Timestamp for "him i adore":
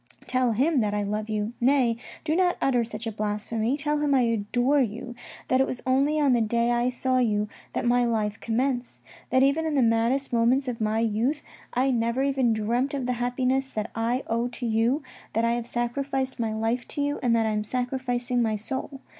3.99-4.79